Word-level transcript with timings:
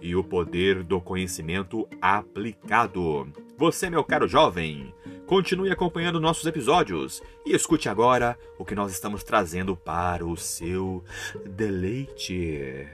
e 0.00 0.16
o 0.16 0.24
poder 0.24 0.82
do 0.82 1.00
conhecimento 1.00 1.88
aplicado. 2.00 3.32
Você, 3.56 3.90
meu 3.90 4.02
caro 4.02 4.26
jovem, 4.26 4.94
Continue 5.30 5.70
acompanhando 5.70 6.18
nossos 6.18 6.44
episódios 6.44 7.22
e 7.46 7.54
escute 7.54 7.88
agora 7.88 8.36
o 8.58 8.64
que 8.64 8.74
nós 8.74 8.90
estamos 8.90 9.22
trazendo 9.22 9.76
para 9.76 10.26
o 10.26 10.36
seu 10.36 11.04
deleite. 11.46 12.84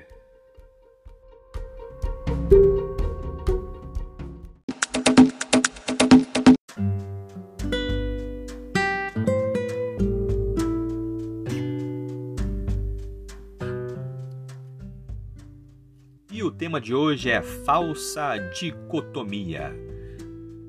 Tema 16.56 16.80
de 16.80 16.94
hoje 16.94 17.28
é 17.28 17.42
falsa 17.42 18.38
dicotomia. 18.58 19.76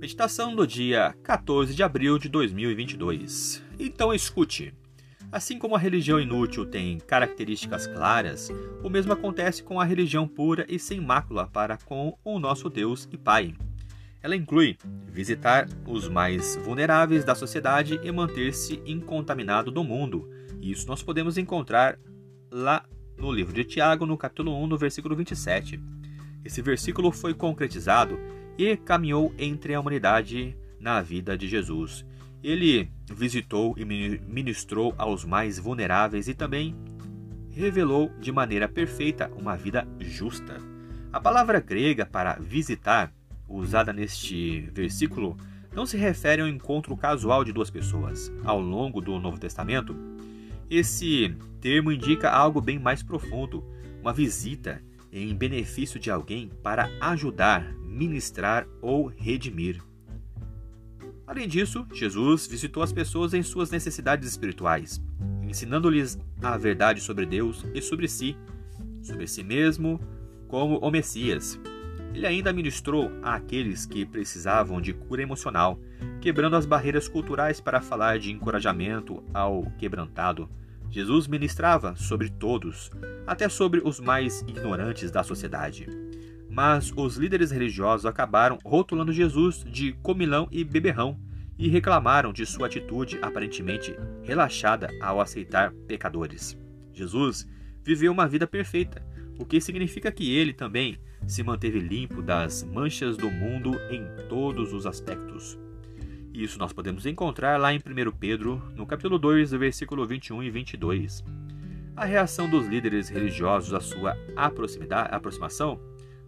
Meditação 0.02 0.54
do 0.54 0.68
dia 0.68 1.16
14 1.24 1.74
de 1.74 1.82
abril 1.82 2.20
de 2.20 2.28
2022. 2.28 3.64
Então 3.80 4.14
escute. 4.14 4.74
Assim 5.32 5.58
como 5.58 5.76
a 5.76 5.80
religião 5.80 6.20
inútil 6.20 6.66
tem 6.66 6.98
características 7.00 7.88
claras, 7.88 8.50
o 8.84 8.90
mesmo 8.90 9.14
acontece 9.14 9.64
com 9.64 9.80
a 9.80 9.86
religião 9.86 10.28
pura 10.28 10.66
e 10.68 10.78
sem 10.78 11.00
mácula 11.00 11.48
para 11.48 11.78
com 11.78 12.18
o 12.24 12.38
nosso 12.38 12.70
Deus 12.70 13.08
e 13.10 13.18
Pai. 13.18 13.56
Ela 14.22 14.36
inclui 14.36 14.78
visitar 15.06 15.70
os 15.86 16.10
mais 16.10 16.58
vulneráveis 16.58 17.24
da 17.24 17.34
sociedade 17.34 17.98
e 18.04 18.12
manter-se 18.12 18.82
incontaminado 18.86 19.72
do 19.72 19.86
mundo. 19.86 20.30
Isso 20.62 20.86
nós 20.86 21.02
podemos 21.02 21.38
encontrar 21.38 21.98
lá 22.52 22.84
no 23.18 23.32
livro 23.32 23.54
de 23.54 23.64
Tiago, 23.64 24.06
no 24.06 24.18
capítulo 24.18 24.56
1, 24.64 24.68
no 24.68 24.78
versículo 24.78 25.16
27. 25.16 25.80
Esse 26.46 26.62
versículo 26.62 27.12
foi 27.12 27.34
concretizado 27.34 28.20
e 28.58 28.78
caminhou 28.78 29.34
entre 29.38 29.74
a 29.74 29.80
humanidade 29.80 30.56
na 30.80 31.02
vida 31.02 31.38
de 31.38 31.48
Jesus. 31.48 32.06
Ele 32.44 32.90
visitou 33.12 33.76
e 33.78 33.84
ministrou 33.84 34.94
aos 34.98 35.26
mais 35.26 35.58
vulneráveis 35.58 36.28
e 36.28 36.34
também 36.34 36.76
revelou 37.50 38.12
de 38.20 38.32
maneira 38.32 38.68
perfeita 38.68 39.32
uma 39.36 39.58
vida 39.58 39.88
justa. 40.00 40.62
A 41.12 41.20
palavra 41.20 41.60
grega 41.60 42.06
para 42.06 42.36
visitar, 42.36 43.12
usada 43.48 43.92
neste 43.92 44.62
versículo, 44.72 45.36
não 45.74 45.86
se 45.86 45.98
refere 45.98 46.42
ao 46.42 46.48
encontro 46.48 46.96
casual 46.96 47.44
de 47.44 47.52
duas 47.52 47.70
pessoas. 47.70 48.32
Ao 48.44 48.60
longo 48.60 49.02
do 49.02 49.20
Novo 49.20 49.40
Testamento, 49.40 49.96
esse 50.70 51.36
termo 51.62 51.92
indica 51.92 52.30
algo 52.30 52.62
bem 52.62 52.80
mais 52.80 53.02
profundo, 53.02 53.64
uma 54.02 54.14
visita 54.14 54.82
em 55.12 55.36
benefício 55.36 56.00
de 56.00 56.12
alguém 56.12 56.52
para 56.62 56.90
ajudar, 57.02 57.74
ministrar 57.84 58.68
ou 58.82 59.08
redimir. 59.08 59.82
Além 61.26 61.48
disso, 61.48 61.86
Jesus 61.94 62.48
visitou 62.48 62.82
as 62.84 62.94
pessoas 62.94 63.34
em 63.34 63.44
suas 63.44 63.70
necessidades 63.70 64.30
espirituais, 64.30 65.02
ensinando-lhes 65.42 66.18
a 66.42 66.58
verdade 66.58 67.02
sobre 67.02 67.26
Deus 67.26 67.66
e 67.74 67.82
sobre 67.82 68.08
si, 68.08 68.38
sobre 69.02 69.28
si 69.28 69.44
mesmo, 69.44 70.00
como 70.48 70.78
o 70.78 70.90
Messias. 70.90 71.60
Ele 72.14 72.26
ainda 72.26 72.54
ministrou 72.54 73.12
àqueles 73.22 73.86
que 73.86 74.06
precisavam 74.06 74.80
de 74.80 74.94
cura 74.94 75.22
emocional, 75.22 75.80
quebrando 76.22 76.56
as 76.56 76.66
barreiras 76.66 77.08
culturais 77.08 77.60
para 77.60 77.82
falar 77.82 78.18
de 78.20 78.32
encorajamento 78.32 79.22
ao 79.34 79.64
quebrantado. 79.78 80.50
Jesus 80.90 81.28
ministrava 81.28 81.96
sobre 81.96 82.30
todos, 82.30 82.90
até 83.26 83.50
sobre 83.50 83.82
os 83.84 84.00
mais 84.00 84.42
ignorantes 84.42 85.12
da 85.12 85.24
sociedade. 85.24 85.88
Mas 86.50 86.92
os 86.96 87.18
líderes 87.18 87.52
religiosos 87.52 88.06
acabaram 88.06 88.58
rotulando 88.64 89.12
Jesus 89.12 89.64
de 89.64 89.94
comilão 90.02 90.48
e 90.52 90.64
beberrão 90.64 91.20
e 91.58 91.68
reclamaram 91.68 92.32
de 92.32 92.46
sua 92.46 92.68
atitude 92.68 93.18
aparentemente 93.22 93.96
relaxada 94.24 94.90
ao 95.02 95.20
aceitar 95.20 95.74
pecadores. 95.88 96.58
Jesus 96.94 97.48
viveu 97.84 98.12
uma 98.12 98.28
vida 98.28 98.48
perfeita, 98.48 99.06
o 99.40 99.46
que 99.46 99.60
significa 99.60 100.12
que 100.12 100.36
ele 100.36 100.54
também 100.54 100.98
se 101.26 101.44
manteve 101.44 101.80
limpo 101.80 102.22
das 102.22 102.64
manchas 102.64 103.18
do 103.18 103.30
mundo 103.30 103.72
em 103.90 104.06
todos 104.30 104.74
os 104.74 104.86
aspectos. 104.86 105.60
Isso 106.38 106.60
nós 106.60 106.72
podemos 106.72 107.08
encontrar 107.08 107.60
lá 107.60 107.74
em 107.74 107.78
1 107.78 108.12
Pedro, 108.12 108.62
no 108.76 108.86
capítulo 108.86 109.18
2, 109.18 109.50
versículo 109.54 110.06
21 110.06 110.44
e 110.44 110.52
22. 110.52 111.24
A 111.96 112.06
reação 112.06 112.48
dos 112.48 112.68
líderes 112.68 113.10
religiosos 113.10 113.74
à 113.74 113.82
sua 113.82 114.16
aproximação 114.36 115.80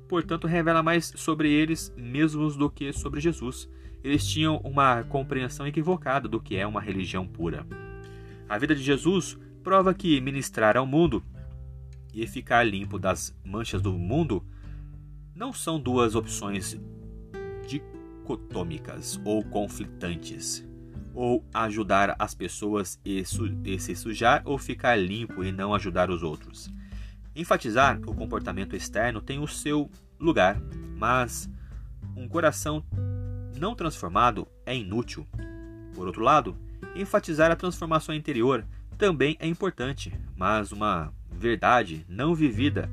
portanto, 0.08 0.48
revela 0.48 0.82
mais 0.82 1.14
sobre 1.16 1.52
eles 1.52 1.94
mesmos 1.96 2.58
do 2.58 2.72
que 2.72 2.92
sobre 2.92 3.22
Jesus. 3.22 3.70
Eles 4.04 4.26
tinham 4.26 4.58
uma 4.64 5.04
compreensão 5.04 5.68
equivocada 5.68 6.28
do 6.28 6.42
que 6.42 6.56
é 6.56 6.66
uma 6.66 6.82
religião 6.82 7.28
pura. 7.28 7.64
A 8.50 8.58
vida 8.58 8.74
de 8.74 8.82
Jesus 8.82 9.38
prova 9.64 9.94
que 9.94 10.20
ministrar 10.20 10.76
ao 10.76 10.88
mundo 10.88 11.24
e 12.12 12.26
ficar 12.26 12.64
limpo 12.64 12.98
das 12.98 13.38
manchas 13.46 13.80
do 13.80 13.94
mundo 13.94 14.44
não 15.36 15.54
são 15.54 15.80
duas 15.80 16.16
opções 16.16 16.76
dicotômicas 18.30 19.20
ou 19.26 19.44
conflitantes. 19.44 20.68
Ou 21.14 21.44
ajudar 21.54 22.16
as 22.20 22.36
pessoas 22.36 23.00
e, 23.04 23.26
su 23.26 23.48
e 23.66 23.80
se 23.80 23.96
sujar 23.96 24.42
ou 24.46 24.58
ficar 24.58 24.96
limpo 24.96 25.44
e 25.44 25.52
não 25.52 25.74
ajudar 25.74 26.10
os 26.10 26.22
outros. 26.22 26.72
Enfatizar 27.36 28.00
o 28.06 28.14
comportamento 28.14 28.76
externo 28.76 29.22
tem 29.22 29.40
o 29.40 29.48
seu 29.48 29.90
lugar, 30.20 30.62
mas 30.96 31.50
um 32.16 32.28
coração 32.28 32.84
não 33.58 33.76
transformado 33.76 34.48
é 34.66 34.76
inútil. 34.76 35.28
Por 35.94 36.06
outro 36.06 36.22
lado, 36.22 36.56
enfatizar 36.96 37.52
a 37.52 37.56
transformação 37.56 38.14
interior 38.14 38.66
também 38.98 39.36
é 39.40 39.48
importante, 39.48 40.14
mas 40.36 40.72
uma 40.72 41.12
verdade 41.32 42.06
não 42.08 42.36
vivida 42.36 42.90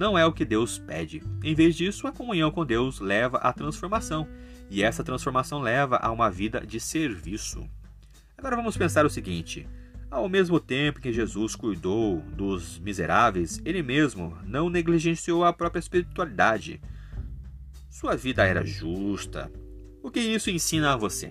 não 0.00 0.16
é 0.16 0.24
o 0.24 0.32
que 0.32 0.46
Deus 0.46 0.78
pede. 0.78 1.22
Em 1.44 1.54
vez 1.54 1.76
disso, 1.76 2.06
a 2.06 2.12
comunhão 2.12 2.50
com 2.50 2.64
Deus 2.64 3.00
leva 3.00 3.36
à 3.36 3.52
transformação, 3.52 4.26
e 4.70 4.82
essa 4.82 5.04
transformação 5.04 5.60
leva 5.60 5.98
a 5.98 6.10
uma 6.10 6.30
vida 6.30 6.66
de 6.66 6.80
serviço. 6.80 7.68
Agora 8.34 8.56
vamos 8.56 8.78
pensar 8.78 9.04
o 9.04 9.10
seguinte: 9.10 9.68
ao 10.10 10.26
mesmo 10.26 10.58
tempo 10.58 11.02
que 11.02 11.12
Jesus 11.12 11.54
cuidou 11.54 12.22
dos 12.34 12.78
miseráveis, 12.78 13.60
ele 13.62 13.82
mesmo 13.82 14.38
não 14.42 14.70
negligenciou 14.70 15.44
a 15.44 15.52
própria 15.52 15.80
espiritualidade. 15.80 16.80
Sua 17.90 18.16
vida 18.16 18.42
era 18.46 18.64
justa. 18.64 19.52
O 20.02 20.10
que 20.10 20.20
isso 20.20 20.50
ensina 20.50 20.94
a 20.94 20.96
você? 20.96 21.30